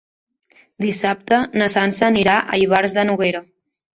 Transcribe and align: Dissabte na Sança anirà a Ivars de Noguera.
Dissabte 0.85 1.41
na 1.61 1.67
Sança 1.75 2.03
anirà 2.09 2.37
a 2.57 2.61
Ivars 2.65 2.99
de 2.99 3.07
Noguera. 3.11 3.45